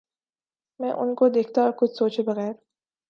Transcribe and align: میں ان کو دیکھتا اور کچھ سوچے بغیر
میں 0.79 0.91
ان 0.91 1.13
کو 1.15 1.29
دیکھتا 1.29 1.61
اور 1.61 1.71
کچھ 1.77 1.91
سوچے 1.91 2.21
بغیر 2.23 2.53